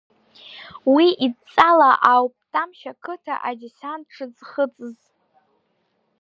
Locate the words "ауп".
2.13-2.33